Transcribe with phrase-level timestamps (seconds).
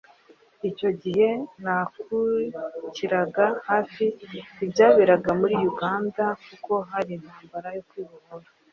[0.69, 1.29] icyo gihe
[1.63, 4.05] nakurikiriraga hafi
[4.63, 8.47] ibyaberaga muri Uganda kuko hari intambara yo kwibohora